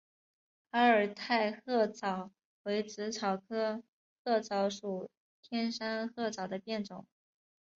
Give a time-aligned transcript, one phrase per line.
[0.71, 2.31] 阿尔泰鹤虱
[2.63, 3.83] 为紫草科
[4.25, 5.11] 鹤虱属
[5.43, 7.05] 天山鹤虱的变种。